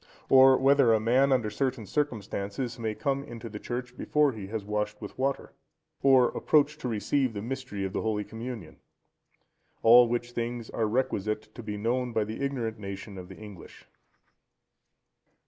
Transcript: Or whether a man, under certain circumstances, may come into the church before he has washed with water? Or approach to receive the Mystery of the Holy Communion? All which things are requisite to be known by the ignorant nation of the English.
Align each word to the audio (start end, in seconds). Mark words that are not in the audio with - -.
Or 0.29 0.57
whether 0.57 0.95
a 0.95 0.99
man, 0.99 1.31
under 1.31 1.51
certain 1.51 1.85
circumstances, 1.85 2.79
may 2.79 2.95
come 2.95 3.23
into 3.23 3.49
the 3.49 3.59
church 3.59 3.95
before 3.95 4.31
he 4.31 4.47
has 4.47 4.65
washed 4.65 4.99
with 4.99 5.15
water? 5.15 5.53
Or 6.01 6.29
approach 6.29 6.79
to 6.79 6.87
receive 6.87 7.33
the 7.35 7.41
Mystery 7.43 7.83
of 7.85 7.93
the 7.93 8.01
Holy 8.01 8.23
Communion? 8.23 8.77
All 9.83 10.07
which 10.07 10.31
things 10.31 10.71
are 10.71 10.87
requisite 10.87 11.53
to 11.53 11.61
be 11.61 11.77
known 11.77 12.13
by 12.13 12.23
the 12.23 12.43
ignorant 12.43 12.79
nation 12.79 13.15
of 13.19 13.29
the 13.29 13.37
English. 13.37 13.85